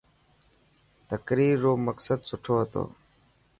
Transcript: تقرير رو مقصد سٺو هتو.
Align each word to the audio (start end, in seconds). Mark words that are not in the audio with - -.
تقرير 1.11 1.55
رو 1.63 1.73
مقصد 1.87 2.19
سٺو 2.29 2.53
هتو. 2.61 2.83